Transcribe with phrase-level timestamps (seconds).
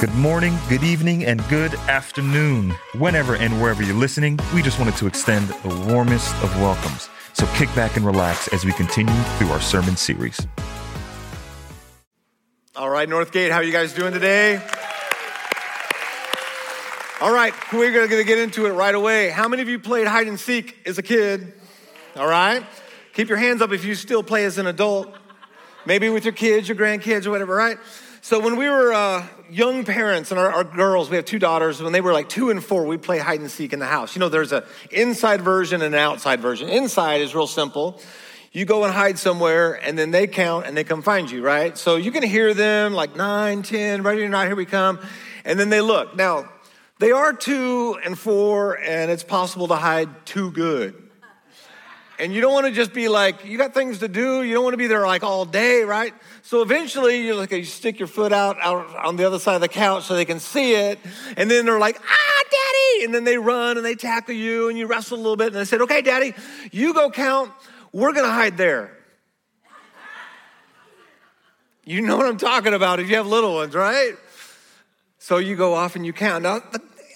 [0.00, 2.70] Good morning, good evening, and good afternoon.
[2.96, 7.10] Whenever and wherever you're listening, we just wanted to extend the warmest of welcomes.
[7.34, 10.40] So kick back and relax as we continue through our sermon series.
[12.74, 14.62] All right, Northgate, how are you guys doing today?
[17.20, 19.28] All right, we're going to get into it right away.
[19.28, 21.52] How many of you played hide and seek as a kid?
[22.16, 22.64] All right,
[23.12, 25.14] keep your hands up if you still play as an adult,
[25.84, 27.76] maybe with your kids, your grandkids, or whatever, right?
[28.22, 31.82] So when we were uh, young parents and our, our, girls, we have two daughters.
[31.82, 34.14] When they were like two and four, we play hide and seek in the house.
[34.14, 36.68] You know, there's an inside version and an outside version.
[36.68, 38.00] Inside is real simple.
[38.52, 41.78] You go and hide somewhere, and then they count and they come find you, right?
[41.78, 44.98] So you can hear them like nine, ten, ready or not, here we come,
[45.44, 46.16] and then they look.
[46.16, 46.50] Now
[46.98, 51.09] they are two and four, and it's possible to hide too good.
[52.20, 54.42] And you don't want to just be like, you got things to do.
[54.42, 56.12] You don't want to be there like all day, right?
[56.42, 59.62] So eventually you're like you stick your foot out, out on the other side of
[59.62, 60.98] the couch so they can see it.
[61.38, 63.04] And then they're like, ah, daddy.
[63.04, 65.48] And then they run and they tackle you and you wrestle a little bit.
[65.48, 66.34] And they said, okay, daddy,
[66.72, 67.52] you go count.
[67.90, 68.94] We're going to hide there.
[71.84, 74.12] You know what I'm talking about if you have little ones, right?
[75.18, 76.42] So you go off and you count.
[76.42, 76.60] Now,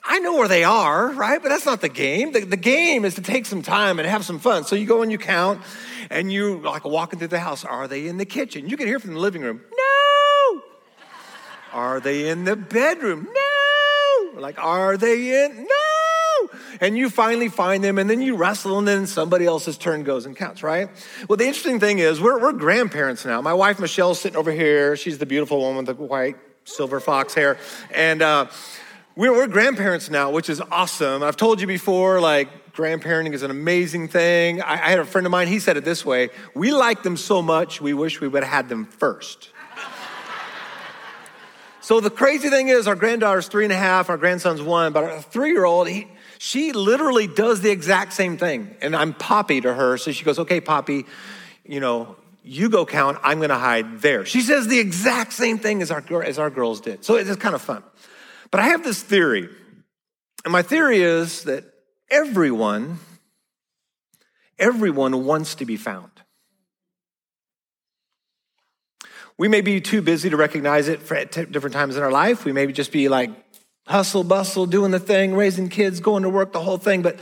[0.06, 1.42] I know where they are, right?
[1.42, 2.32] But that's not the game.
[2.32, 4.64] The, the game is to take some time and have some fun.
[4.64, 5.62] So you go and you count
[6.10, 7.64] and you like walking through the house.
[7.64, 8.68] Are they in the kitchen?
[8.68, 9.62] You can hear from the living room.
[9.74, 10.62] No.
[11.72, 13.28] Are they in the bedroom?
[13.32, 14.40] No.
[14.40, 15.64] Like, are they in?
[15.64, 16.48] No.
[16.82, 20.26] And you finally find them and then you wrestle and then somebody else's turn goes
[20.26, 20.90] and counts, right?
[21.28, 23.40] Well, the interesting thing is we're, we're grandparents now.
[23.40, 24.96] My wife Michelle's sitting over here.
[24.96, 27.56] She's the beautiful one with the white silver fox hair.
[27.94, 28.48] And, uh,
[29.16, 31.22] we're, we're grandparents now, which is awesome.
[31.22, 34.60] I've told you before, like, grandparenting is an amazing thing.
[34.60, 37.16] I, I had a friend of mine, he said it this way We like them
[37.16, 39.50] so much, we wish we would have had them first.
[41.80, 45.04] so the crazy thing is, our granddaughter's three and a half, our grandson's one, but
[45.04, 45.88] our three year old,
[46.38, 48.74] she literally does the exact same thing.
[48.80, 51.06] And I'm Poppy to her, so she goes, Okay, Poppy,
[51.64, 54.26] you know, you go count, I'm gonna hide there.
[54.26, 57.04] She says the exact same thing as our, as our girls did.
[57.04, 57.84] So it's kind of fun.
[58.54, 59.48] But I have this theory.
[60.44, 61.64] And my theory is that
[62.08, 63.00] everyone,
[64.60, 66.12] everyone wants to be found.
[69.36, 72.44] We may be too busy to recognize it at different times in our life.
[72.44, 73.30] We may just be like
[73.88, 77.02] hustle, bustle, doing the thing, raising kids, going to work, the whole thing.
[77.02, 77.18] But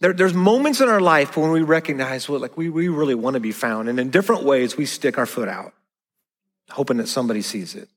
[0.00, 3.34] there, there's moments in our life when we recognize, well, like we, we really want
[3.34, 3.88] to be found.
[3.88, 5.72] And in different ways, we stick our foot out,
[6.70, 7.88] hoping that somebody sees it.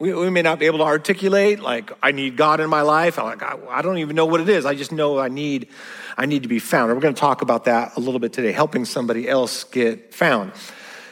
[0.00, 3.18] We, we may not be able to articulate, like, I need God in my life.
[3.18, 4.64] I'm like, I, I don't even know what it is.
[4.64, 5.68] I just know I need,
[6.16, 6.90] I need to be found.
[6.90, 10.14] And we're going to talk about that a little bit today, helping somebody else get
[10.14, 10.52] found.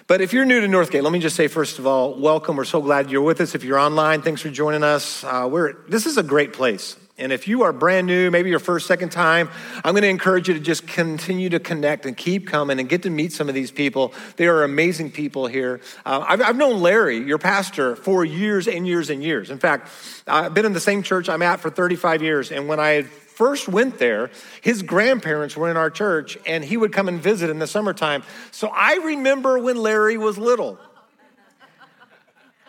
[0.07, 2.57] But if you're new to Northgate, let me just say, first of all, welcome.
[2.57, 3.55] We're so glad you're with us.
[3.55, 5.23] If you're online, thanks for joining us.
[5.23, 6.97] Uh, we're, this is a great place.
[7.19, 9.51] And if you are brand new, maybe your first, second time,
[9.85, 13.03] I'm going to encourage you to just continue to connect and keep coming and get
[13.03, 14.15] to meet some of these people.
[14.37, 15.81] They are amazing people here.
[16.07, 19.51] Uh, I've, I've, known Larry, your pastor, for years and years and years.
[19.51, 19.89] In fact,
[20.29, 22.53] I've been in the same church I'm at for 35 years.
[22.53, 24.31] And when I first went there,
[24.63, 28.23] his grandparents were in our church and he would come and visit in the summertime.
[28.53, 30.79] So I remember when Larry was little.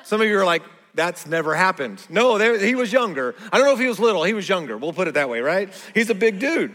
[0.04, 0.64] Some of you are like,
[0.94, 2.06] that's never happened.
[2.10, 3.36] No, there, he was younger.
[3.52, 4.24] I don't know if he was little.
[4.24, 4.78] He was younger.
[4.78, 5.72] We'll put it that way, right?
[5.94, 6.74] He's a big dude.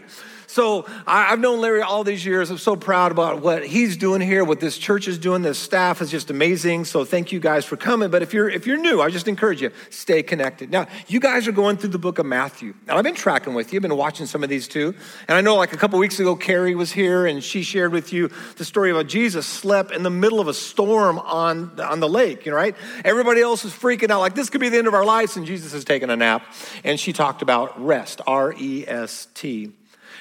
[0.55, 2.49] So I, have known Larry all these years.
[2.49, 5.41] I'm so proud about what he's doing here, what this church is doing.
[5.41, 6.85] The staff is just amazing.
[6.85, 8.09] So thank you guys for coming.
[8.09, 10.71] But if you're if you're new, I just encourage you stay connected.
[10.71, 13.73] Now you guys are going through the book of Matthew, and I've been tracking with
[13.73, 13.79] you.
[13.79, 14.95] I've been watching some of these too.
[15.27, 18.13] And I know like a couple weeks ago, Carrie was here and she shared with
[18.13, 22.07] you the story about Jesus slept in the middle of a storm on on the
[22.07, 22.45] lake.
[22.45, 22.77] You know, right?
[23.03, 25.45] Everybody else is freaking out like this could be the end of our lives, and
[25.45, 26.45] Jesus is taking a nap.
[26.85, 29.73] And she talked about rest, R E S T.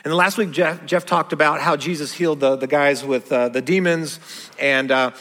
[0.05, 3.49] And last week, Jeff, Jeff talked about how Jesus healed the, the guys with uh,
[3.49, 4.19] the demons.
[4.59, 5.13] And uh,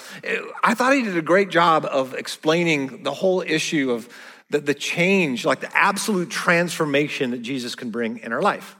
[0.64, 4.10] I thought he did a great job of explaining the whole issue of
[4.50, 8.76] the, the change, like the absolute transformation that Jesus can bring in our life.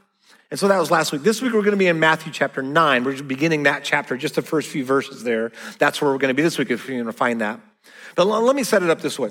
[0.50, 1.22] And so that was last week.
[1.22, 3.04] This week we're going to be in Matthew chapter 9.
[3.04, 5.52] We're beginning that chapter, just the first few verses there.
[5.78, 7.60] That's where we're going to be this week if you're going to find that.
[8.14, 9.30] But let me set it up this way.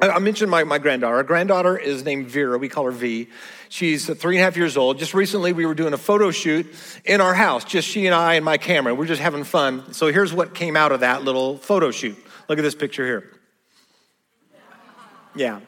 [0.00, 1.16] I mentioned my, my granddaughter.
[1.16, 2.58] Our granddaughter is named Vera.
[2.58, 3.28] We call her V.
[3.68, 4.98] She's three and a half years old.
[4.98, 6.66] Just recently, we were doing a photo shoot
[7.04, 8.94] in our house, just she and I and my camera.
[8.94, 9.92] We're just having fun.
[9.92, 12.16] So here's what came out of that little photo shoot.
[12.48, 13.30] Look at this picture here.
[15.34, 15.60] Yeah.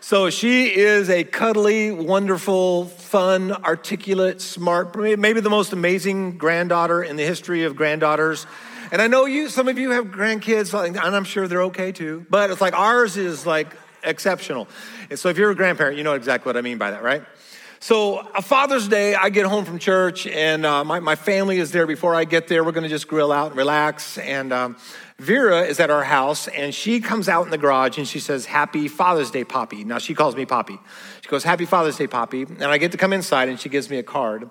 [0.00, 7.16] So she is a cuddly, wonderful, fun, articulate, smart, maybe the most amazing granddaughter in
[7.16, 8.46] the history of granddaughters.
[8.92, 12.26] And I know you, some of you have grandkids, and I'm sure they're okay too.
[12.28, 14.68] But it's like ours is like exceptional.
[15.10, 17.22] And so if you're a grandparent, you know exactly what I mean by that, right?
[17.82, 21.72] So, a Father's Day, I get home from church and uh, my, my family is
[21.72, 22.62] there before I get there.
[22.62, 24.18] We're going to just grill out and relax.
[24.18, 24.76] And um,
[25.18, 28.44] Vera is at our house and she comes out in the garage and she says,
[28.44, 29.82] Happy Father's Day, Poppy.
[29.84, 30.78] Now, she calls me Poppy.
[31.22, 32.42] She goes, Happy Father's Day, Poppy.
[32.42, 34.50] And I get to come inside and she gives me a card.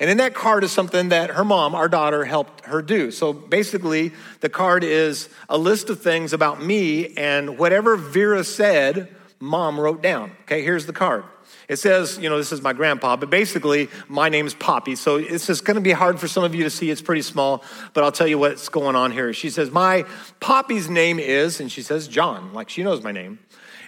[0.00, 3.10] And in that card is something that her mom, our daughter, helped her do.
[3.10, 9.14] So basically, the card is a list of things about me and whatever Vera said,
[9.40, 10.32] mom wrote down.
[10.42, 11.24] Okay, here's the card.
[11.68, 14.96] It says, you know, this is my grandpa, but basically, my name's Poppy.
[14.96, 16.90] So it's just going to be hard for some of you to see.
[16.90, 17.64] It's pretty small,
[17.94, 19.32] but I'll tell you what's going on here.
[19.32, 20.04] She says, My
[20.40, 23.38] Poppy's name is, and she says, John, like she knows my name.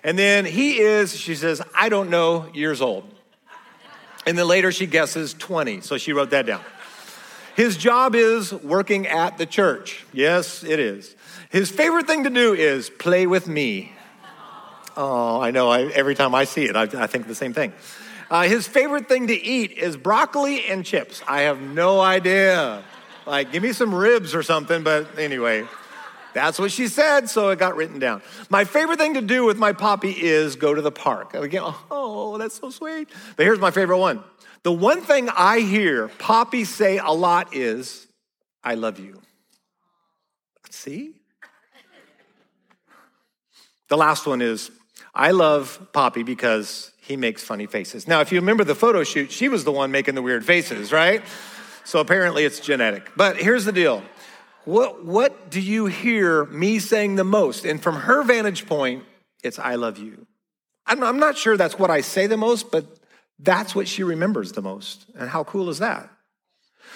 [0.03, 3.13] And then he is, she says, I don't know, years old.
[4.27, 5.81] And then later she guesses 20.
[5.81, 6.63] So she wrote that down.
[7.55, 10.05] His job is working at the church.
[10.13, 11.17] Yes, it is.
[11.49, 13.93] His favorite thing to do is play with me.
[14.97, 15.71] Oh, I know.
[15.71, 17.73] I, every time I see it, I, I think the same thing.
[18.31, 21.23] Uh, his favorite thing to eat is broccoli and chips.
[21.29, 22.83] I have no idea.
[23.25, 25.65] Like, give me some ribs or something, but anyway,
[26.37, 28.21] that's what she said, so it got written down.
[28.51, 31.33] My favorite thing to do with my poppy is go to the park.
[31.33, 33.09] Again, oh, that's so sweet.
[33.37, 34.23] But here's my favorite one.
[34.63, 38.07] The one thing I hear Poppy say a lot is,
[38.63, 39.23] I love you.
[40.69, 41.15] See?
[43.89, 44.71] The last one is,
[45.15, 48.07] I love Poppy because he makes funny faces.
[48.07, 50.93] Now, if you remember the photo shoot, she was the one making the weird faces,
[50.93, 51.23] right?
[51.85, 53.11] So apparently it's genetic.
[53.17, 54.03] But here's the deal.
[54.67, 57.65] What, what do you hear me saying the most?
[57.65, 59.05] And from her vantage point,
[59.45, 60.27] it's I love you.
[60.87, 62.85] I'm, I'm not sure that's what I say the most, but
[63.39, 65.07] that's what she remembers the most.
[65.17, 66.11] And how cool is that?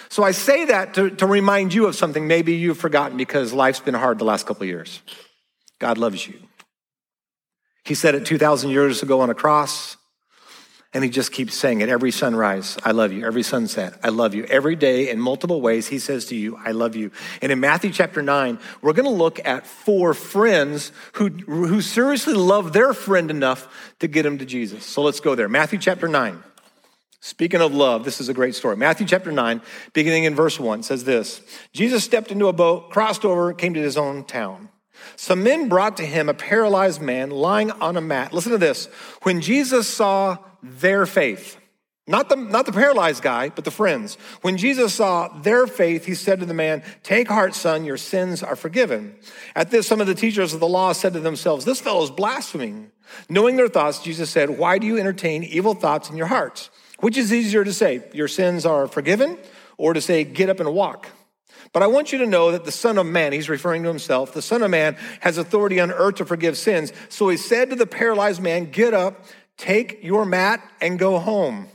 [0.09, 3.79] So I say that to, to remind you of something maybe you've forgotten because life's
[3.79, 5.01] been hard the last couple years.
[5.79, 6.41] God loves you.
[7.85, 9.95] He said it 2,000 years ago on a cross,
[10.93, 13.25] and he just keeps saying it every sunrise, I love you.
[13.25, 14.43] Every sunset, I love you.
[14.45, 17.11] Every day, in multiple ways, he says to you, I love you.
[17.41, 22.33] And in Matthew chapter 9, we're going to look at four friends who, who seriously
[22.33, 24.85] love their friend enough to get him to Jesus.
[24.85, 25.47] So let's go there.
[25.47, 26.43] Matthew chapter 9.
[27.21, 28.75] Speaking of love, this is a great story.
[28.75, 29.61] Matthew chapter 9,
[29.93, 31.41] beginning in verse 1, says this
[31.71, 34.69] Jesus stepped into a boat, crossed over, came to his own town.
[35.15, 38.33] Some men brought to him a paralyzed man lying on a mat.
[38.33, 38.85] Listen to this.
[39.23, 41.57] When Jesus saw their faith,
[42.07, 44.15] not the, not the paralyzed guy, but the friends.
[44.41, 48.41] When Jesus saw their faith, he said to the man, Take heart, son, your sins
[48.41, 49.15] are forgiven.
[49.55, 52.11] At this, some of the teachers of the law said to themselves, This fellow is
[52.11, 52.91] blaspheming.
[53.29, 56.69] Knowing their thoughts, Jesus said, Why do you entertain evil thoughts in your hearts?
[56.99, 59.37] Which is easier to say, Your sins are forgiven,
[59.77, 61.07] or to say, Get up and walk?
[61.73, 64.33] But I want you to know that the Son of Man, he's referring to himself,
[64.33, 66.91] the Son of Man has authority on earth to forgive sins.
[67.09, 69.25] So he said to the paralyzed man, Get up,
[69.57, 71.67] take your mat, and go home.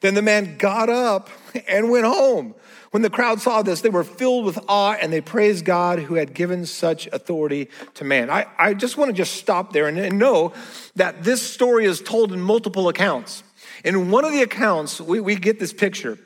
[0.00, 1.30] Then the man got up
[1.68, 2.54] and went home.
[2.90, 6.14] When the crowd saw this, they were filled with awe and they praised God who
[6.14, 8.30] had given such authority to man.
[8.30, 10.52] I, I just want to just stop there and, and know
[10.94, 13.42] that this story is told in multiple accounts.
[13.84, 16.18] In one of the accounts, we, we get this picture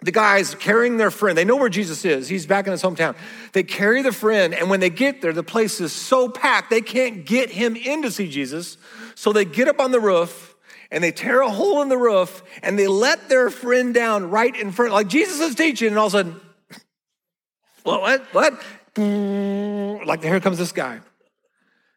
[0.00, 2.28] the guys carrying their friend, they know where Jesus is.
[2.28, 3.16] He's back in his hometown.
[3.52, 6.80] They carry the friend, and when they get there, the place is so packed, they
[6.80, 8.76] can't get him in to see Jesus.
[9.16, 10.54] So they get up on the roof
[10.90, 14.54] and they tear a hole in the roof and they let their friend down right
[14.54, 16.40] in front, like Jesus is teaching, and all of a sudden,
[17.82, 18.62] what, what, what?
[20.06, 21.00] Like here comes this guy.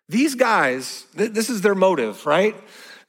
[0.08, 2.56] These guys, this is their motive, right?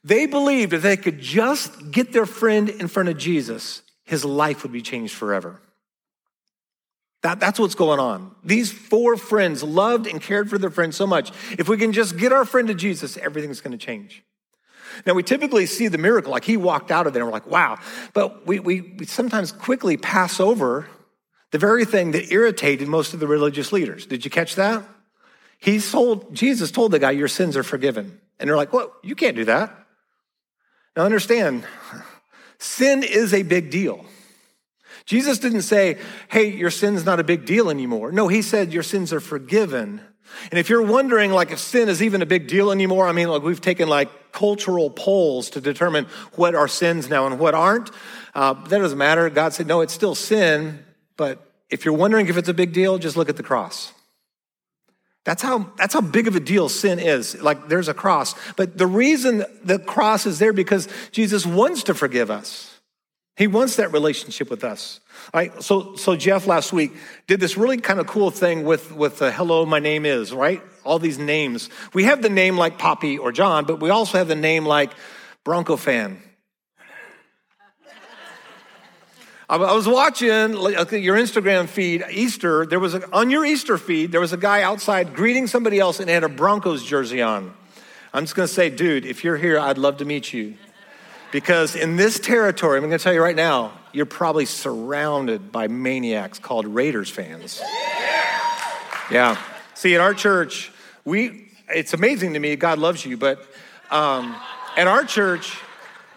[0.03, 4.63] They believed if they could just get their friend in front of Jesus, his life
[4.63, 5.61] would be changed forever.
[7.21, 8.35] That, that's what's going on.
[8.43, 11.31] These four friends loved and cared for their friend so much.
[11.57, 14.23] If we can just get our friend to Jesus, everything's going to change.
[15.05, 17.47] Now, we typically see the miracle, like he walked out of there and we're like,
[17.47, 17.79] wow.
[18.13, 20.87] But we, we, we sometimes quickly pass over
[21.51, 24.05] the very thing that irritated most of the religious leaders.
[24.05, 24.83] Did you catch that?
[25.59, 28.19] He told, Jesus told the guy, your sins are forgiven.
[28.37, 29.73] And they're like, well, you can't do that.
[30.97, 31.63] Now understand,
[32.63, 34.05] Sin is a big deal.
[35.05, 35.97] Jesus didn't say,
[36.29, 38.13] hey, your sin's not a big deal anymore.
[38.13, 40.01] No, he said your sins are forgiven.
[40.49, 43.27] And if you're wondering, like, if sin is even a big deal anymore, I mean,
[43.27, 46.05] like, we've taken like cultural polls to determine
[46.35, 47.91] what are sins now and what aren't.
[48.33, 49.29] Uh, that doesn't matter.
[49.29, 50.83] God said, no, it's still sin.
[51.17, 53.92] But if you're wondering if it's a big deal, just look at the cross.
[55.25, 57.41] That's how, that's how big of a deal sin is.
[57.41, 58.35] Like there's a cross.
[58.55, 62.69] But the reason the cross is there because Jesus wants to forgive us.
[63.35, 64.99] He wants that relationship with us.
[65.33, 66.93] All right, so, so Jeff last week
[67.25, 70.61] did this really kind of cool thing with, with the hello, my name is, right?
[70.83, 71.69] All these names.
[71.93, 74.91] We have the name like Poppy or John, but we also have the name like
[75.43, 76.21] Bronco fan.
[79.49, 82.65] I was watching your Instagram feed, Easter.
[82.65, 85.99] There was a, on your Easter feed, there was a guy outside greeting somebody else
[85.99, 87.53] and had a Broncos jersey on.
[88.13, 90.55] I'm just going to say, dude, if you're here, I'd love to meet you.
[91.31, 95.67] Because in this territory, I'm going to tell you right now, you're probably surrounded by
[95.67, 97.59] maniacs called Raiders fans.
[99.11, 99.37] Yeah.
[99.73, 100.71] See, at our church,
[101.05, 103.43] we, it's amazing to me, God loves you, but
[103.91, 104.35] um,
[104.77, 105.57] at our church,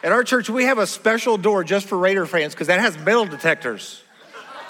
[0.07, 2.97] at our church, we have a special door just for Raider fans because that has
[2.99, 4.05] metal detectors.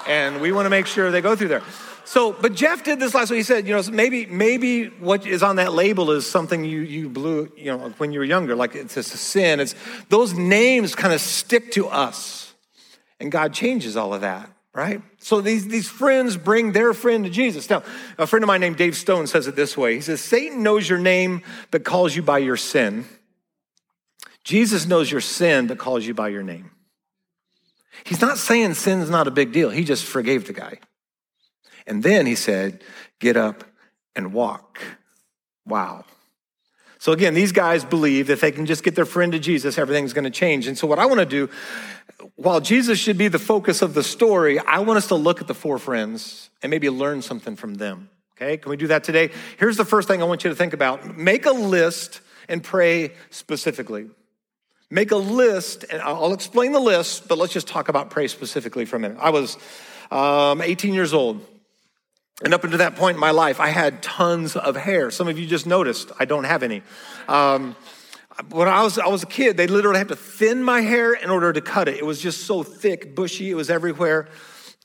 [0.08, 1.62] And we want to make sure they go through there.
[2.06, 3.36] So, but Jeff did this last week.
[3.36, 7.10] He said, you know, maybe maybe what is on that label is something you you
[7.10, 9.60] blew, you know, when you were younger, like it's a sin.
[9.60, 9.74] It's
[10.08, 12.54] those names kind of stick to us,
[13.20, 15.02] and God changes all of that, right?
[15.18, 17.68] So these these friends bring their friend to Jesus.
[17.68, 17.82] Now,
[18.16, 19.96] a friend of mine named Dave Stone says it this way.
[19.96, 23.04] He says, Satan knows your name but calls you by your sin.
[24.46, 26.70] Jesus knows your sin but calls you by your name.
[28.04, 29.70] He's not saying sin's not a big deal.
[29.70, 30.78] He just forgave the guy.
[31.84, 32.84] And then he said,
[33.18, 33.64] Get up
[34.14, 34.78] and walk.
[35.66, 36.04] Wow.
[37.00, 39.78] So again, these guys believe that if they can just get their friend to Jesus,
[39.78, 40.68] everything's going to change.
[40.68, 41.50] And so what I want to do,
[42.36, 45.48] while Jesus should be the focus of the story, I want us to look at
[45.48, 48.10] the four friends and maybe learn something from them.
[48.36, 49.30] Okay, can we do that today?
[49.58, 51.16] Here's the first thing I want you to think about.
[51.16, 54.10] Make a list and pray specifically.
[54.90, 58.84] Make a list, and I'll explain the list, but let's just talk about pray specifically
[58.84, 59.18] for a minute.
[59.20, 59.58] I was
[60.10, 61.44] um, 18 years old.
[62.44, 65.10] And up until that point in my life, I had tons of hair.
[65.10, 66.82] Some of you just noticed I don't have any.
[67.28, 67.74] Um,
[68.50, 71.30] when I was, I was a kid, they literally had to thin my hair in
[71.30, 71.96] order to cut it.
[71.96, 74.28] It was just so thick, bushy, it was everywhere.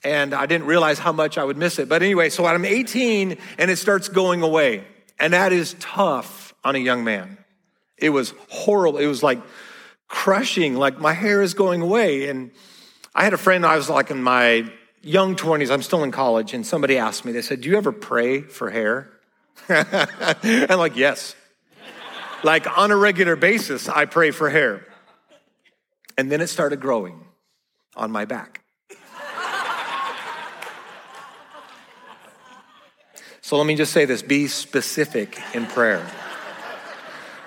[0.03, 1.89] And I didn't realize how much I would miss it.
[1.89, 4.85] But anyway, so I'm 18 and it starts going away.
[5.19, 7.37] And that is tough on a young man.
[7.97, 8.97] It was horrible.
[8.97, 9.39] It was like
[10.11, 12.29] crushing, like my hair is going away.
[12.29, 12.51] And
[13.15, 14.69] I had a friend, I was like in my
[15.01, 17.91] young 20s, I'm still in college, and somebody asked me, they said, Do you ever
[17.91, 19.09] pray for hair?
[19.69, 21.35] I'm like, Yes.
[22.43, 24.85] like on a regular basis, I pray for hair.
[26.17, 27.25] And then it started growing
[27.95, 28.61] on my back.
[33.41, 36.05] so let me just say this be specific in prayer.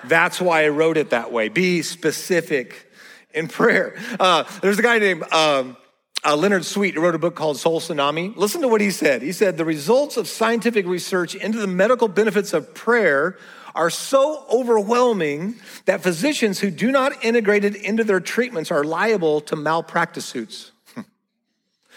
[0.07, 1.49] That's why I wrote it that way.
[1.49, 2.91] Be specific
[3.33, 3.95] in prayer.
[4.19, 5.77] Uh, there's a guy named um,
[6.25, 8.35] uh, Leonard Sweet who wrote a book called Soul Tsunami.
[8.35, 9.21] Listen to what he said.
[9.21, 13.37] He said, The results of scientific research into the medical benefits of prayer
[13.75, 19.41] are so overwhelming that physicians who do not integrate it into their treatments are liable
[19.41, 20.71] to malpractice suits.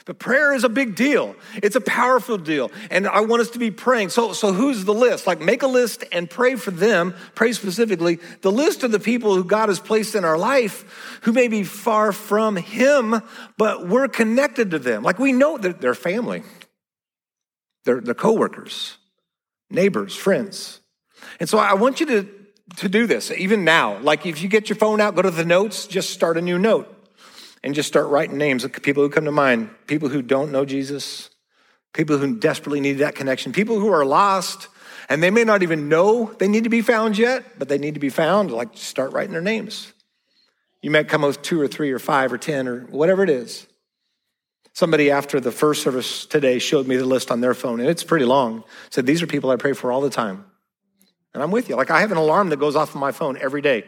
[0.09, 1.37] But prayer is a big deal.
[1.57, 2.71] It's a powerful deal.
[2.91, 4.09] And I want us to be praying.
[4.09, 5.27] So, so who's the list?
[5.27, 8.19] Like make a list and pray for them, pray specifically.
[8.41, 11.63] The list of the people who God has placed in our life who may be
[11.63, 13.21] far from Him,
[13.59, 15.03] but we're connected to them.
[15.03, 16.43] Like we know that they're family,
[17.85, 18.97] they're, they're coworkers,
[19.69, 20.81] neighbors, friends.
[21.39, 22.29] And so I want you to,
[22.79, 23.99] to do this even now.
[23.99, 26.59] Like if you get your phone out, go to the notes, just start a new
[26.59, 26.95] note
[27.63, 30.65] and just start writing names of people who come to mind people who don't know
[30.65, 31.31] Jesus,
[31.93, 34.69] people who desperately need that connection, people who are lost,
[35.09, 37.95] and they may not even know they need to be found yet, but they need
[37.95, 38.51] to be found.
[38.51, 39.93] Like, start writing their names.
[40.83, 43.67] You might come with two or three or five or 10 or whatever it is.
[44.75, 48.05] Somebody after the first service today showed me the list on their phone, and it's
[48.05, 48.63] pretty long.
[48.91, 50.45] Said, These are people I pray for all the time.
[51.35, 51.77] And I'm with you.
[51.77, 53.85] Like, I have an alarm that goes off on my phone every day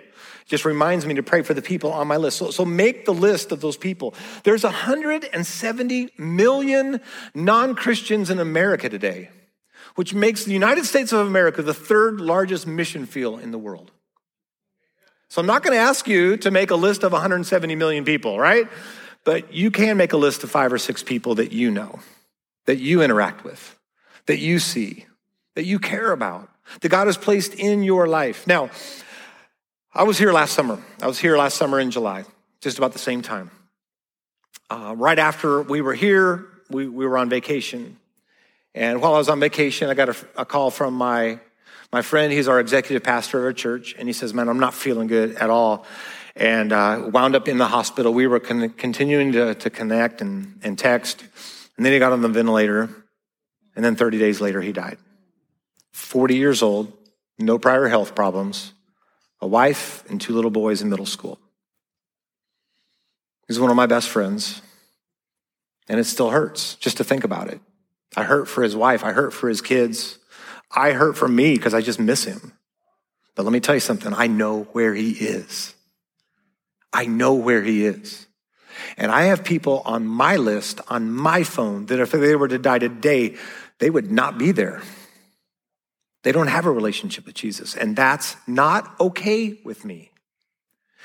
[0.47, 2.39] just reminds me to pray for the people on my list.
[2.39, 4.15] So, so make the list of those people.
[4.45, 7.01] There's 170 million
[7.35, 9.31] non Christians in America today,
[9.95, 13.91] which makes the United States of America the third largest mission field in the world.
[15.29, 18.39] So I'm not going to ask you to make a list of 170 million people,
[18.39, 18.69] right?
[19.25, 22.01] But you can make a list of five or six people that you know,
[22.67, 23.79] that you interact with,
[24.27, 25.07] that you see,
[25.55, 26.49] that you care about,
[26.81, 28.47] that God has placed in your life.
[28.47, 28.71] Now,
[29.93, 30.81] I was here last summer.
[31.03, 32.25] I was here last summer in July,
[32.61, 33.51] just about the same time.
[34.71, 37.99] Uh, right after we were here, we, we were on vacation.
[38.73, 41.41] And while I was on vacation, I got a, a call from my,
[41.93, 42.33] my friend.
[42.33, 43.97] He's our executive pastor of our church.
[43.99, 45.85] And he says, Man, I'm not feeling good at all.
[46.37, 48.15] And uh, wound up in the hospital.
[48.15, 51.25] We were con- continuing to, to connect and, and text.
[51.77, 52.91] And then he got on the ventilator.
[53.75, 54.99] And then 30 days later, he died.
[55.91, 56.93] 40 years old,
[57.41, 58.73] no prior health problems
[59.41, 61.39] a wife, and two little boys in middle school.
[63.49, 64.63] He's one of my best friends.
[65.89, 67.61] And it still hurts just to think about it.
[68.17, 69.03] I hurt for his wife.
[69.03, 70.19] I hurt for his kids.
[70.71, 72.53] I hurt for me because I just miss him.
[73.35, 74.15] But let me tell you something.
[74.15, 75.75] I know where he is.
[76.93, 78.27] I know where he is.
[78.97, 82.59] And I have people on my list, on my phone, that if they were to
[82.59, 83.37] die today,
[83.79, 84.83] they would not be there.
[86.23, 87.77] They don't have a relationship with Jesus.
[87.77, 90.11] And that's not okay with me.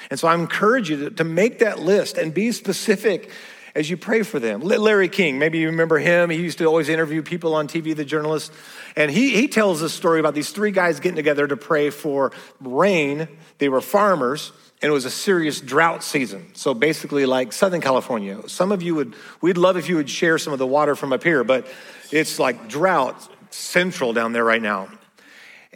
[0.10, 3.32] And so I encourage you to, to make that list and be specific
[3.76, 4.62] as you pray for them.
[4.62, 6.30] Larry King, maybe you remember him.
[6.30, 8.52] He used to always interview people on TV, the journalist.
[8.96, 12.32] And he, he tells a story about these three guys getting together to pray for
[12.62, 13.28] rain.
[13.58, 16.56] They were farmers, and it was a serious drought season.
[16.56, 18.48] So basically, like Southern California.
[18.48, 21.12] Some of you would, we'd love if you would share some of the water from
[21.12, 21.68] up here, but
[22.12, 24.88] it's like drought central down there right now.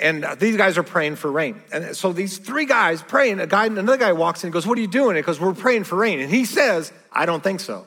[0.01, 1.61] And uh, these guys are praying for rain.
[1.71, 4.77] And so these three guys praying, a guy, another guy walks in and goes, What
[4.77, 5.15] are you doing?
[5.15, 6.19] Because we're praying for rain.
[6.19, 7.85] And he says, I don't think so.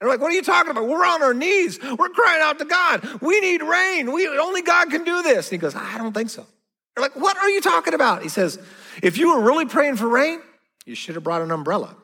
[0.00, 0.86] And They're like, what are you talking about?
[0.86, 1.80] We're on our knees.
[1.82, 3.20] We're crying out to God.
[3.20, 4.12] We need rain.
[4.12, 5.48] We, only God can do this.
[5.48, 6.46] And he goes, I don't think so.
[6.94, 8.22] They're like, what are you talking about?
[8.22, 8.60] He says,
[9.02, 10.40] if you were really praying for rain,
[10.86, 11.96] you should have brought an umbrella.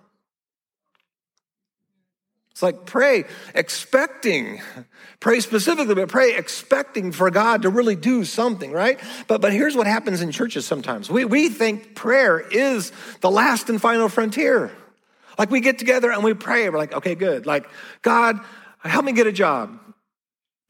[2.55, 4.63] It's like pray expecting,
[5.19, 9.01] pray specifically, but pray expecting for God to really do something, right?
[9.27, 11.11] But, but here's what happens in churches sometimes.
[11.11, 12.93] We, we think prayer is
[13.23, 14.71] the last and final frontier.
[15.37, 16.71] Like we get together and we pray.
[16.71, 17.45] We're like, okay, good.
[17.45, 17.69] Like,
[18.03, 18.39] God,
[18.85, 19.77] help me get a job.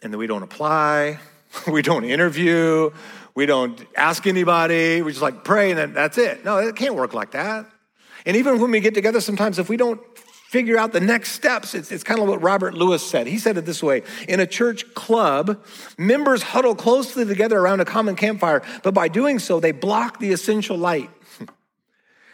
[0.03, 1.19] And then we don't apply.
[1.71, 2.91] We don't interview.
[3.37, 5.03] We don't ask anybody.
[5.03, 6.45] We just like pray and that's it.
[6.45, 7.67] No, it can't work like that.
[8.27, 10.01] And even when we get together, sometimes if we don't
[10.55, 13.27] figure out the next steps, it's, it's kind of what Robert Lewis said.
[13.27, 15.65] He said it this way In a church club,
[15.99, 20.33] members huddle closely together around a common campfire, but by doing so, they block the
[20.33, 21.11] essential light.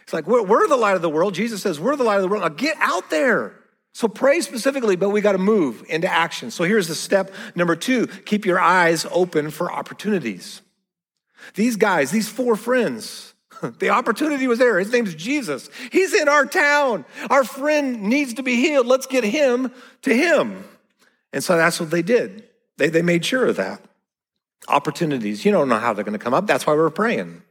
[0.03, 1.35] It's like, we're, we're the light of the world.
[1.35, 2.43] Jesus says, we're the light of the world.
[2.43, 3.55] Now get out there.
[3.93, 6.51] So pray specifically, but we got to move into action.
[6.51, 10.63] So here's the step number two keep your eyes open for opportunities.
[11.55, 13.30] These guys, these four friends,
[13.79, 14.79] the opportunity was there.
[14.79, 15.69] His name's Jesus.
[15.91, 17.05] He's in our town.
[17.29, 18.87] Our friend needs to be healed.
[18.87, 20.65] Let's get him to him.
[21.33, 22.45] And so that's what they did.
[22.77, 23.83] They, they made sure of that.
[24.69, 25.45] Opportunities.
[25.45, 26.47] You don't know how they're going to come up.
[26.47, 27.43] That's why we're praying.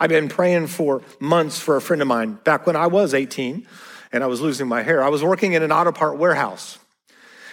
[0.00, 3.66] I've been praying for months for a friend of mine back when I was 18
[4.12, 5.02] and I was losing my hair.
[5.02, 6.78] I was working in an auto part warehouse.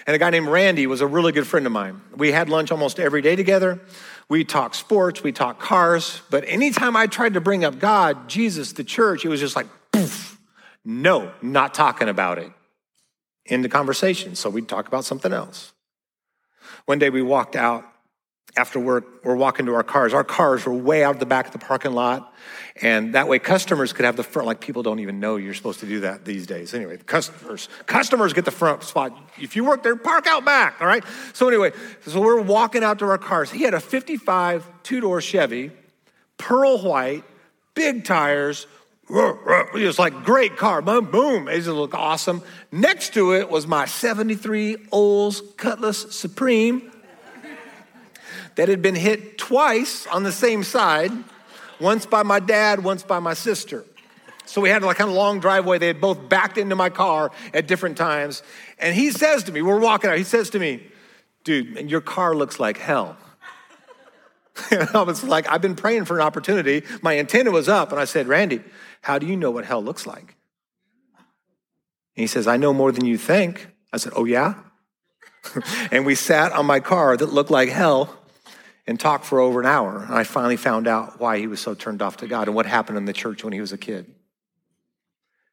[0.05, 2.01] And a guy named Randy was a really good friend of mine.
[2.15, 3.79] We had lunch almost every day together.
[4.29, 6.21] We talk sports, we talk cars.
[6.29, 9.67] But anytime I tried to bring up God, Jesus, the church, it was just like,
[9.91, 10.39] poof,
[10.85, 12.51] no, not talking about it.
[13.45, 14.35] In the conversation.
[14.35, 15.73] So we'd talk about something else.
[16.85, 17.85] One day we walked out
[18.55, 20.13] after work, we're walking to our cars.
[20.13, 22.33] Our cars were way out the back of the parking lot.
[22.81, 25.79] And that way customers could have the front, like people don't even know you're supposed
[25.79, 26.73] to do that these days.
[26.73, 29.17] Anyway, customers, customers get the front spot.
[29.39, 31.03] If you work there, park out back, all right?
[31.33, 31.71] So anyway,
[32.05, 33.51] so we're walking out to our cars.
[33.51, 35.71] He had a 55 two-door Chevy,
[36.37, 37.23] pearl white,
[37.75, 38.67] big tires,
[39.09, 41.47] it was like great car, boom, boom.
[41.47, 42.41] It just looked awesome.
[42.71, 46.92] Next to it was my 73 Olds Cutlass Supreme
[48.55, 51.11] that had been hit twice on the same side,
[51.79, 53.83] once by my dad, once by my sister.
[54.45, 55.77] So we had like kind of long driveway.
[55.79, 58.43] They had both backed into my car at different times.
[58.77, 60.85] And he says to me, we're walking out, he says to me,
[61.43, 63.17] dude, your car looks like hell.
[64.71, 66.83] and I was like, I've been praying for an opportunity.
[67.01, 68.61] My antenna was up, and I said, Randy,
[69.01, 70.35] how do you know what hell looks like?
[72.15, 73.67] And he says, I know more than you think.
[73.91, 74.55] I said, Oh, yeah?
[75.91, 78.22] and we sat on my car that looked like hell
[78.85, 80.03] and talked for over an hour.
[80.03, 82.65] And I finally found out why he was so turned off to God and what
[82.65, 84.13] happened in the church when he was a kid.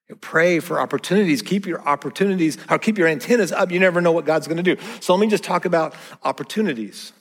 [0.08, 1.40] You pray for opportunities.
[1.40, 3.70] Keep your opportunities, or keep your antennas up.
[3.70, 4.82] You never know what God's going to do.
[4.98, 7.12] So let me just talk about opportunities.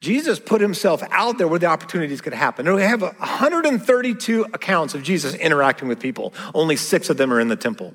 [0.00, 2.66] Jesus put himself out there where the opportunities could happen.
[2.66, 6.34] And we have 132 accounts of Jesus interacting with people.
[6.52, 7.94] Only six of them are in the temple.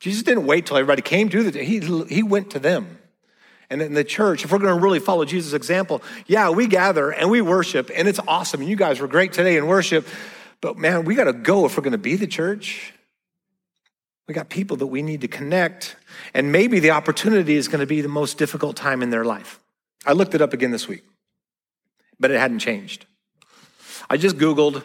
[0.00, 2.99] Jesus didn't wait till everybody came to the, he, he went to them
[3.70, 7.12] and in the church, if we're going to really follow Jesus' example, yeah, we gather
[7.12, 8.60] and we worship, and it's awesome.
[8.60, 10.06] And you guys were great today in worship,
[10.60, 12.92] but man, we got to go if we're going to be the church.
[14.26, 15.96] We got people that we need to connect,
[16.34, 19.60] and maybe the opportunity is going to be the most difficult time in their life.
[20.04, 21.04] I looked it up again this week,
[22.18, 23.06] but it hadn't changed.
[24.08, 24.84] I just Googled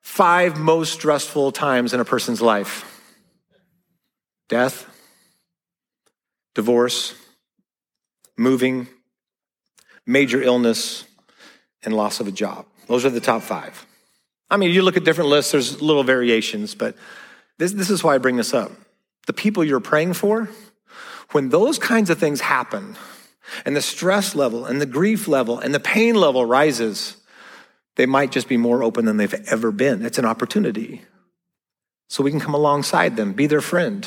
[0.00, 2.88] five most stressful times in a person's life
[4.48, 4.86] death,
[6.54, 7.14] divorce,
[8.36, 8.88] moving,
[10.06, 11.04] major illness,
[11.82, 12.66] and loss of a job.
[12.86, 13.86] Those are the top five.
[14.50, 16.96] I mean, you look at different lists, there's little variations, but
[17.58, 18.72] This, this is why I bring this up.
[19.26, 20.48] The people you're praying for,
[21.30, 22.96] when those kinds of things happen,
[23.64, 27.16] and the stress level and the grief level and the pain level rises,
[27.96, 30.04] they might just be more open than they've ever been.
[30.04, 31.02] It's an opportunity.
[32.08, 34.06] So we can come alongside them, be their friend.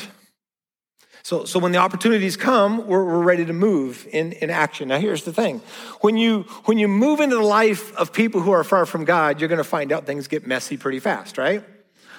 [1.26, 4.86] So, so when the opportunities come, we're, we're ready to move in, in action.
[4.86, 5.60] Now, here's the thing
[6.00, 9.40] when you, when you move into the life of people who are far from God,
[9.40, 11.64] you're going to find out things get messy pretty fast, right?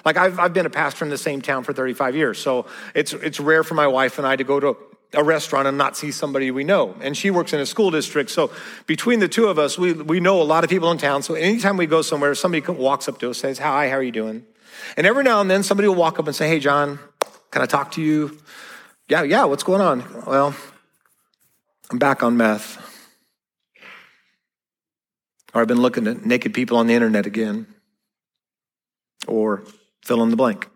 [0.04, 3.14] Like I've, I've been a pastor in the same town for 35 years, so it's,
[3.14, 4.76] it's rare for my wife and I to go to
[5.14, 6.94] a restaurant and not see somebody we know.
[7.00, 8.28] And she works in a school district.
[8.28, 8.50] So
[8.84, 11.22] between the two of us, we, we know a lot of people in town.
[11.22, 14.02] So anytime we go somewhere, somebody walks up to us, and says, Hi, how are
[14.02, 14.44] you doing?
[14.98, 16.98] And every now and then somebody will walk up and say, Hey, John,
[17.50, 18.38] can I talk to you?
[19.08, 20.04] Yeah, yeah, what's going on?
[20.26, 20.54] Well,
[21.90, 22.76] I'm back on meth.
[25.54, 27.66] Or I've been looking at naked people on the internet again.
[29.26, 29.64] Or
[30.04, 30.68] fill in the blank.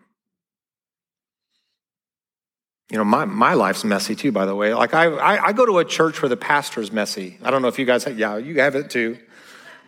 [2.90, 4.73] You know, my, my life's messy too, by the way.
[4.73, 7.38] Like, I, I, I go to a church where the pastor's messy.
[7.42, 9.18] I don't know if you guys have, yeah, you have it too.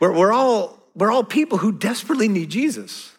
[0.01, 3.13] We're, we're, all, we're all people who desperately need Jesus.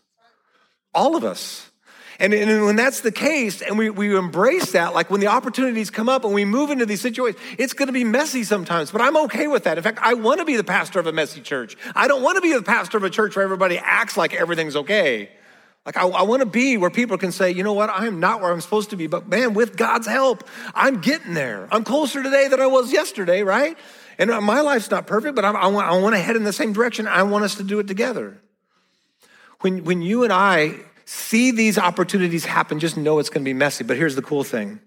[0.93, 1.71] All of us.
[2.19, 5.89] And, and when that's the case, and we, we embrace that, like when the opportunities
[5.89, 9.01] come up and we move into these situations, it's going to be messy sometimes, but
[9.01, 9.77] I'm okay with that.
[9.77, 11.75] In fact, I want to be the pastor of a messy church.
[11.93, 14.77] I don't want to be the pastor of a church where everybody acts like everything's
[14.77, 15.29] okay.
[15.85, 18.19] Like, I, I want to be where people can say, you know what, I am
[18.19, 21.67] not where I'm supposed to be, but man, with God's help, I'm getting there.
[21.69, 23.77] I'm closer today than I was yesterday, right?
[24.17, 26.43] And uh, my life's not perfect, but I, I, want, I want to head in
[26.45, 27.07] the same direction.
[27.07, 28.39] I want us to do it together.
[29.59, 33.53] When, when you and I see these opportunities happen, just know it's going to be
[33.53, 33.83] messy.
[33.83, 34.79] But here's the cool thing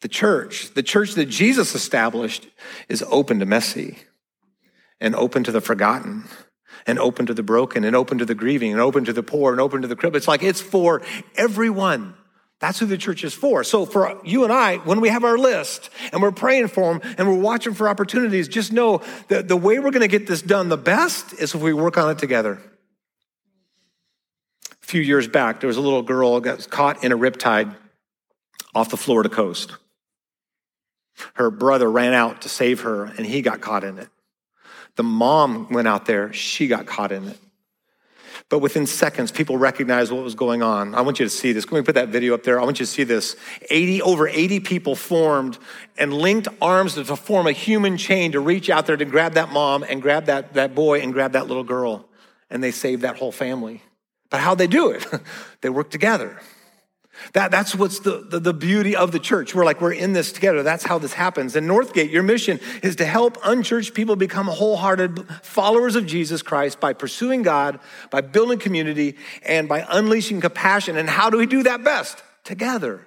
[0.00, 2.48] the church, the church that Jesus established,
[2.88, 3.98] is open to messy
[5.00, 6.24] and open to the forgotten
[6.86, 9.52] and open to the broken and open to the grieving and open to the poor
[9.52, 10.16] and open to the crippled.
[10.16, 11.02] It's like it's for
[11.36, 12.14] everyone.
[12.60, 13.64] That's who the church is for.
[13.64, 17.14] So for you and I, when we have our list and we're praying for them
[17.16, 20.42] and we're watching for opportunities, just know that the way we're going to get this
[20.42, 22.60] done the best is if we work on it together.
[24.90, 27.76] Few years back, there was a little girl got caught in a riptide
[28.74, 29.76] off the Florida coast.
[31.34, 34.08] Her brother ran out to save her and he got caught in it.
[34.96, 37.38] The mom went out there, she got caught in it.
[38.48, 40.96] But within seconds, people recognized what was going on.
[40.96, 41.64] I want you to see this.
[41.64, 42.60] Can we put that video up there?
[42.60, 43.36] I want you to see this.
[43.70, 45.56] 80, over 80 people formed
[45.98, 49.50] and linked arms to form a human chain to reach out there to grab that
[49.52, 52.08] mom and grab that, that boy and grab that little girl.
[52.50, 53.84] And they saved that whole family.
[54.30, 55.06] But how'd they do it?
[55.60, 56.40] they work together.
[57.34, 59.54] That, that's what's the, the, the, beauty of the church.
[59.54, 60.62] We're like, we're in this together.
[60.62, 61.54] That's how this happens.
[61.54, 66.80] And Northgate, your mission is to help unchurched people become wholehearted followers of Jesus Christ
[66.80, 67.78] by pursuing God,
[68.10, 70.96] by building community, and by unleashing compassion.
[70.96, 72.22] And how do we do that best?
[72.44, 73.06] Together.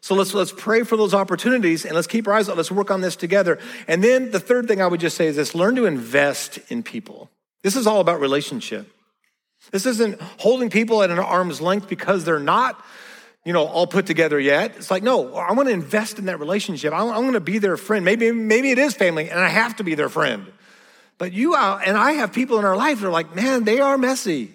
[0.00, 2.90] So let's, let's pray for those opportunities and let's keep our eyes on, let's work
[2.90, 3.58] on this together.
[3.86, 6.82] And then the third thing I would just say is this learn to invest in
[6.82, 7.30] people.
[7.62, 8.90] This is all about relationship.
[9.70, 12.82] This isn't holding people at an arm's length because they're not
[13.44, 14.76] you know, all put together yet.
[14.76, 16.92] It's like, no, I want to invest in that relationship.
[16.92, 18.04] I'm, going to be their friend.
[18.04, 20.46] Maybe, maybe it is family, and I have to be their friend.
[21.16, 23.80] But you uh, and I have people in our life that are like, man, they
[23.80, 24.54] are messy.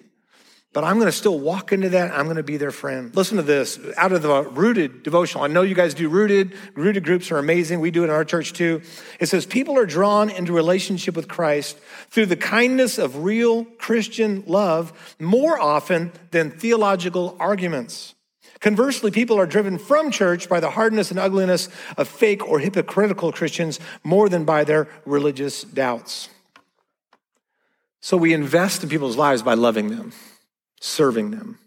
[0.76, 2.12] But I'm going to still walk into that.
[2.12, 3.16] I'm going to be their friend.
[3.16, 5.46] Listen to this out of the Rooted devotional.
[5.46, 6.54] I know you guys do Rooted.
[6.74, 7.80] Rooted groups are amazing.
[7.80, 8.82] We do it in our church too.
[9.22, 14.44] It says, People are drawn into relationship with Christ through the kindness of real Christian
[14.48, 18.14] love more often than theological arguments.
[18.60, 23.32] Conversely, people are driven from church by the hardness and ugliness of fake or hypocritical
[23.32, 26.28] Christians more than by their religious doubts.
[28.02, 30.12] So we invest in people's lives by loving them,
[30.86, 31.58] serving them,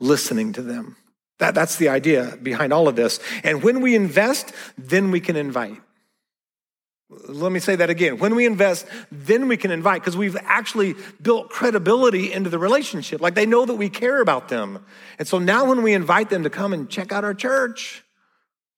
[0.00, 0.96] listening to them.
[1.38, 3.20] That, that's the idea behind all of this.
[3.42, 5.80] And when we invest, then we can invite.
[7.28, 8.18] Let me say that again.
[8.18, 13.20] When we invest, then we can invite because we've actually built credibility into the relationship.
[13.20, 14.84] Like they know that we care about them.
[15.18, 18.02] And so now when we invite them to come and check out our church,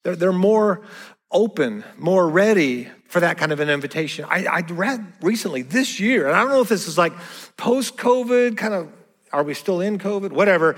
[0.03, 0.83] they're, they're more
[1.31, 4.25] open, more ready for that kind of an invitation.
[4.29, 7.13] I, I read recently this year, and I don't know if this is like
[7.57, 8.93] post COVID, kind of,
[9.37, 10.33] are we still in COVID?
[10.33, 10.77] Whatever.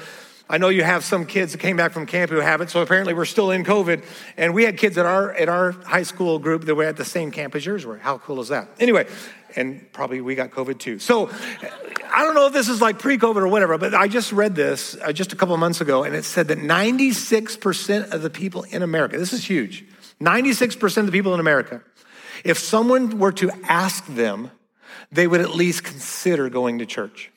[0.51, 2.83] I know you have some kids that came back from camp who have it, so
[2.83, 4.03] apparently we're still in COVID.
[4.37, 7.05] And we had kids at our at our high school group that were at the
[7.05, 7.99] same camp as yours were.
[7.99, 8.69] How cool is that?
[8.81, 9.07] Anyway,
[9.55, 10.99] and probably we got COVID too.
[10.99, 11.31] So
[12.13, 14.97] I don't know if this is like pre-COVID or whatever, but I just read this
[15.03, 18.83] uh, just a couple months ago, and it said that 96% of the people in
[18.83, 19.85] America, this is huge,
[20.21, 21.81] 96% of the people in America,
[22.43, 24.51] if someone were to ask them,
[25.13, 27.31] they would at least consider going to church.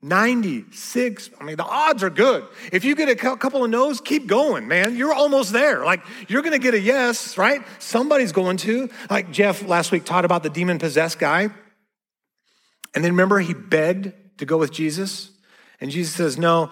[0.00, 1.30] 96.
[1.40, 2.46] I mean, the odds are good.
[2.72, 4.96] If you get a couple of no's, keep going, man.
[4.96, 5.84] You're almost there.
[5.84, 7.62] Like, you're going to get a yes, right?
[7.80, 8.88] Somebody's going to.
[9.10, 11.50] Like Jeff last week taught about the demon possessed guy.
[12.94, 15.30] And then remember, he begged to go with Jesus.
[15.80, 16.70] And Jesus says, No,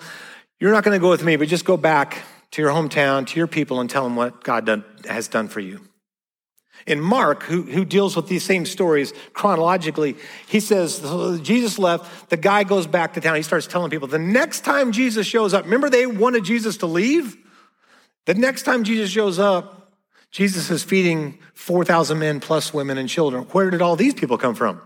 [0.59, 3.37] you're not going to go with me, but just go back to your hometown, to
[3.37, 5.81] your people, and tell them what God done, has done for you.
[6.87, 11.01] In Mark, who, who deals with these same stories chronologically, he says,
[11.43, 13.37] Jesus left, the guy goes back to town.
[13.37, 16.87] He starts telling people, the next time Jesus shows up, remember they wanted Jesus to
[16.87, 17.37] leave?
[18.27, 19.93] The next time Jesus shows up,
[20.31, 23.45] Jesus is feeding 4,000 men plus women and children.
[23.45, 24.81] Where did all these people come from?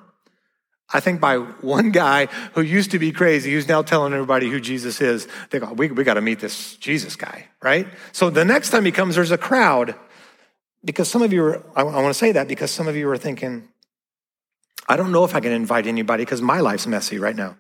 [0.92, 4.60] I think by one guy who used to be crazy, who's now telling everybody who
[4.60, 5.28] Jesus is.
[5.50, 7.86] They go, we, we got to meet this Jesus guy, right?
[8.12, 9.94] So the next time he comes, there's a crowd
[10.84, 13.18] because some of you are, I, want to say that because some of you are
[13.18, 13.68] thinking,
[14.88, 17.56] I don't know if I can invite anybody because my life's messy right now.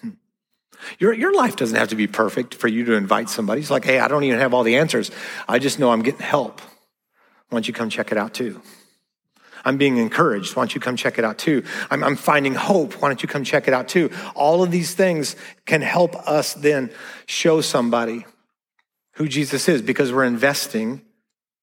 [0.00, 0.10] Hmm.
[0.98, 3.60] Your, your life doesn't have to be perfect for you to invite somebody.
[3.60, 5.10] It's like, hey, I don't even have all the answers.
[5.48, 6.60] I just know I'm getting help.
[6.60, 8.60] Why don't you come check it out too?
[9.66, 10.56] I'm being encouraged.
[10.56, 11.64] Why don't you come check it out too?
[11.90, 12.94] I'm, I'm finding hope.
[12.94, 14.10] Why don't you come check it out too?
[14.34, 16.90] All of these things can help us then
[17.26, 18.26] show somebody
[19.12, 21.02] who Jesus is because we're investing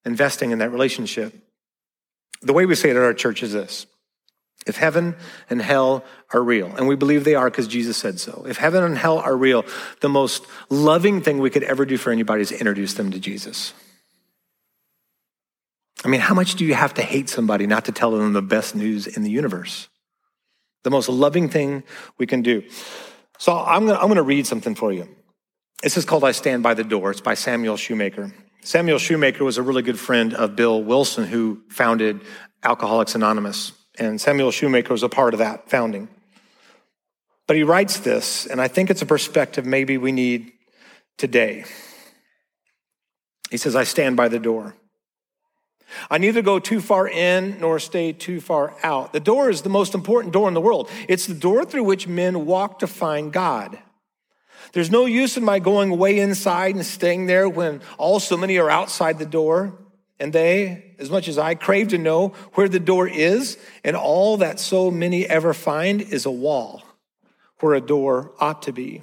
[0.06, 1.34] investing in that relationship.
[2.42, 3.86] The way we say it at our church is this
[4.66, 5.16] if heaven
[5.50, 8.84] and hell are real, and we believe they are because Jesus said so, if heaven
[8.84, 9.66] and hell are real,
[10.02, 13.74] the most loving thing we could ever do for anybody is introduce them to Jesus.
[16.04, 18.42] I mean, how much do you have to hate somebody not to tell them the
[18.42, 19.88] best news in the universe?
[20.84, 21.84] The most loving thing
[22.18, 22.64] we can do.
[23.38, 25.08] So I'm going to I'm to read something for you.
[25.84, 27.12] This is called I Stand by the Door.
[27.12, 28.34] It's by Samuel Shoemaker.
[28.64, 32.22] Samuel Shoemaker was a really good friend of Bill Wilson, who founded
[32.64, 33.72] Alcoholics Anonymous.
[33.98, 36.08] And Samuel Shoemaker was a part of that founding.
[37.48, 40.52] But he writes this, and I think it's a perspective maybe we need
[41.18, 41.66] today.
[43.50, 44.76] He says, I stand by the door.
[46.10, 49.12] I neither go too far in nor stay too far out.
[49.12, 50.90] The door is the most important door in the world.
[51.10, 53.80] It's the door through which men walk to find God.
[54.74, 58.58] There's no use in my going way inside and staying there when all so many
[58.58, 59.74] are outside the door.
[60.20, 64.38] And they, as much as I crave to know where the door is, and all
[64.38, 66.84] that so many ever find is a wall
[67.60, 69.02] where a door ought to be.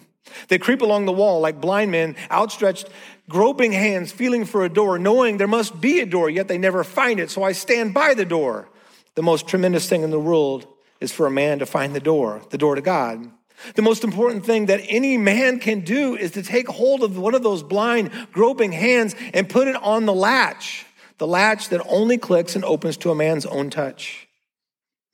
[0.48, 2.88] They creep along the wall like blind men, outstretched,
[3.28, 6.84] groping hands, feeling for a door, knowing there must be a door, yet they never
[6.84, 7.30] find it.
[7.30, 8.68] So I stand by the door.
[9.14, 10.66] The most tremendous thing in the world
[11.00, 13.30] is for a man to find the door, the door to God.
[13.74, 17.34] The most important thing that any man can do is to take hold of one
[17.34, 20.86] of those blind, groping hands and put it on the latch,
[21.18, 24.28] the latch that only clicks and opens to a man's own touch.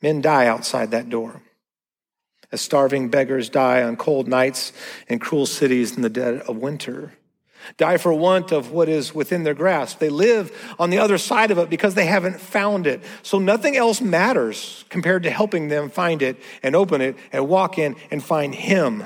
[0.03, 1.43] Men die outside that door.
[2.53, 4.73] As starving beggars die on cold nights
[5.09, 7.15] in cruel cities in the dead of winter
[7.77, 9.99] die for want of what is within their grasp.
[9.99, 13.03] They live on the other side of it because they haven't found it.
[13.23, 17.79] So nothing else matters compared to helping them find it and open it and walk
[17.79, 19.05] in and find Him.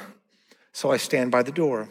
[0.73, 1.89] So I stand by the door.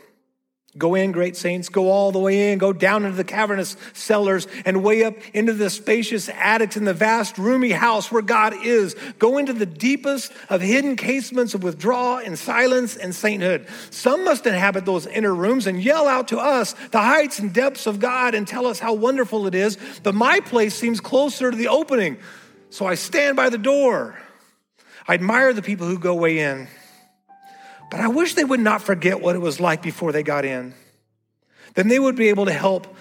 [0.78, 4.48] Go in, great saints, go all the way in, go down into the cavernous cellars
[4.66, 8.96] and way up into the spacious attics in the vast, roomy house where God is.
[9.18, 13.68] Go into the deepest of hidden casements of withdrawal and silence and sainthood.
[13.90, 17.88] Some must inhabit those inner rooms and yell out to us the heights and depths
[17.88, 19.78] of God and tell us how wonderful it is.
[20.04, 22.18] But my place seems closer to the opening.
[22.70, 24.20] So I stand by the door.
[25.08, 26.68] I admire the people who go way in.
[27.90, 30.74] But I wish they would not forget what it was like before they got in.
[31.76, 32.96] Then they would be able to help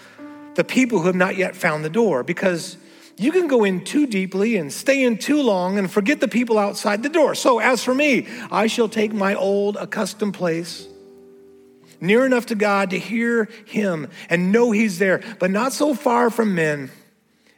[0.55, 2.77] the people who have not yet found the door because
[3.17, 6.59] you can go in too deeply and stay in too long and forget the people
[6.59, 7.35] outside the door.
[7.35, 10.87] So, as for me, I shall take my old accustomed place
[12.01, 16.31] near enough to God to hear Him and know He's there, but not so far
[16.31, 16.91] from men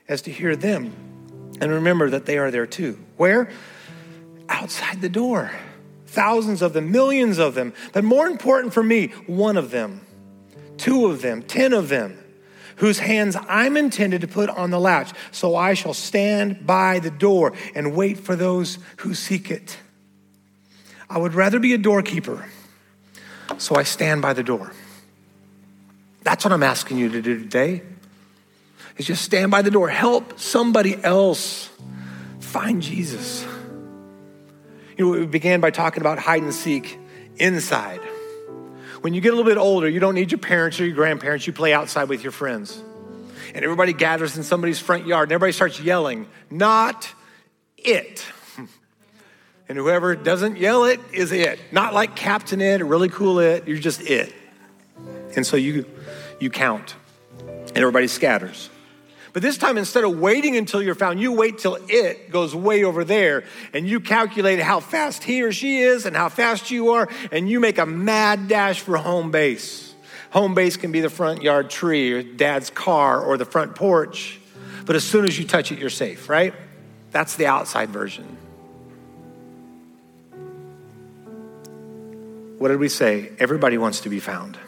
[0.08, 0.92] as to hear them
[1.60, 2.98] and remember that they are there too.
[3.16, 3.50] Where?
[4.48, 5.50] Outside the door
[6.08, 7.72] thousands of them, millions of them.
[7.92, 10.00] But more important for me, one of them,
[10.76, 12.18] two of them, ten of them,
[12.76, 15.12] whose hands I'm intended to put on the latch.
[15.30, 19.78] So I shall stand by the door and wait for those who seek it.
[21.10, 22.46] I would rather be a doorkeeper,
[23.56, 24.72] so I stand by the door.
[26.22, 27.82] That's what I'm asking you to do today.
[28.96, 29.88] Is just stand by the door.
[29.88, 31.70] Help somebody else
[32.40, 33.46] find Jesus.
[34.98, 36.98] You know, we began by talking about hide and seek
[37.36, 38.00] inside.
[39.00, 41.46] When you get a little bit older, you don't need your parents or your grandparents.
[41.46, 42.82] You play outside with your friends.
[43.54, 47.08] And everybody gathers in somebody's front yard and everybody starts yelling, Not
[47.76, 48.26] it.
[49.70, 51.60] And whoever doesn't yell it is it.
[51.72, 53.68] Not like Captain It, or really cool it.
[53.68, 54.34] You're just it.
[55.36, 55.84] And so you,
[56.40, 56.96] you count,
[57.38, 58.70] and everybody scatters.
[59.38, 62.82] But this time, instead of waiting until you're found, you wait till it goes way
[62.82, 66.90] over there and you calculate how fast he or she is and how fast you
[66.90, 69.94] are, and you make a mad dash for home base.
[70.30, 74.40] Home base can be the front yard tree or dad's car or the front porch.
[74.84, 76.52] But as soon as you touch it, you're safe, right?
[77.12, 78.36] That's the outside version.
[82.58, 83.30] What did we say?
[83.38, 84.58] Everybody wants to be found.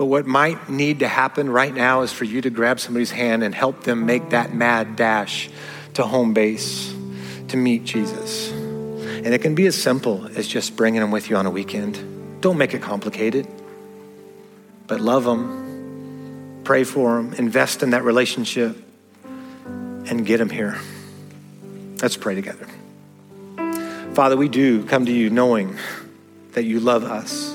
[0.00, 3.42] But what might need to happen right now is for you to grab somebody's hand
[3.42, 5.50] and help them make that mad dash
[5.92, 6.94] to home base
[7.48, 8.50] to meet Jesus.
[8.50, 12.40] And it can be as simple as just bringing them with you on a weekend.
[12.40, 13.46] Don't make it complicated,
[14.86, 18.82] but love them, pray for them, invest in that relationship,
[19.66, 20.80] and get them here.
[22.00, 22.66] Let's pray together.
[24.14, 25.76] Father, we do come to you knowing
[26.52, 27.54] that you love us,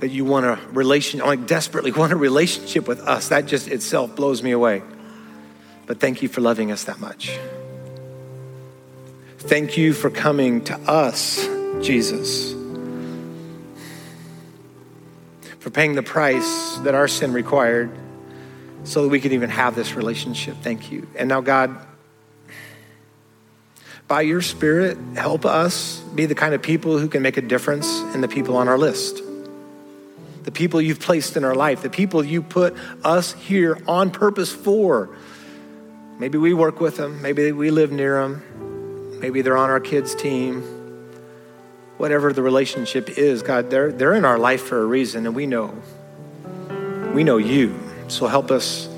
[0.00, 3.28] that you want a relation, like desperately want a relationship with us.
[3.28, 4.82] That just itself blows me away.
[5.86, 7.38] But thank you for loving us that much.
[9.38, 11.46] Thank you for coming to us,
[11.80, 12.52] Jesus,
[15.60, 17.90] for paying the price that our sin required
[18.84, 20.56] so that we could even have this relationship.
[20.62, 21.06] Thank you.
[21.16, 21.74] And now, God,
[24.06, 28.00] by your Spirit, help us be the kind of people who can make a difference
[28.14, 29.22] in the people on our list.
[30.44, 32.74] The people you've placed in our life, the people you put
[33.04, 35.10] us here on purpose for.
[36.18, 40.14] Maybe we work with them, maybe we live near them, maybe they're on our kids'
[40.14, 40.62] team.
[41.96, 45.46] Whatever the relationship is, God, they're, they're in our life for a reason, and we
[45.46, 45.74] know.
[47.12, 47.78] We know you.
[48.08, 48.88] So help us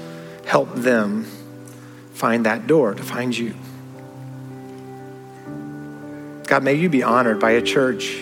[0.45, 1.25] help them
[2.13, 3.55] find that door to find you.
[6.47, 8.17] God, may you be honored by a church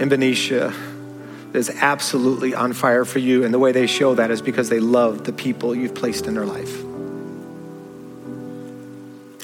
[0.00, 0.74] in Benicia
[1.56, 3.44] is absolutely on fire for you.
[3.44, 6.34] And the way they show that is because they love the people you've placed in
[6.34, 6.82] their life.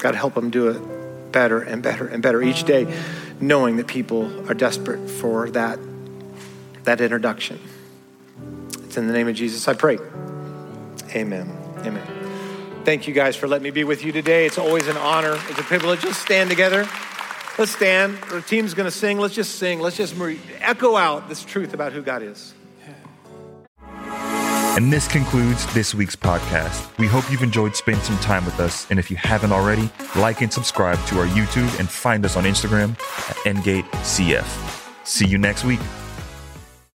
[0.01, 2.93] God, help them do it better and better and better each day,
[3.39, 5.79] knowing that people are desperate for that,
[6.83, 7.59] that introduction.
[8.83, 9.97] It's in the name of Jesus I pray.
[11.15, 11.49] Amen.
[11.79, 12.07] Amen.
[12.85, 14.45] Thank you guys for letting me be with you today.
[14.45, 15.39] It's always an honor.
[15.47, 16.03] It's a privilege.
[16.03, 16.85] Let's stand together.
[17.57, 18.17] Let's stand.
[18.31, 19.19] The team's going to sing.
[19.19, 19.79] Let's just sing.
[19.79, 20.15] Let's just
[20.59, 22.53] echo out this truth about who God is.
[24.75, 26.97] And this concludes this week's podcast.
[26.97, 28.89] We hope you've enjoyed spending some time with us.
[28.89, 32.45] And if you haven't already, like and subscribe to our YouTube and find us on
[32.45, 32.93] Instagram
[33.29, 35.05] at NgateCF.
[35.05, 35.79] See you next week.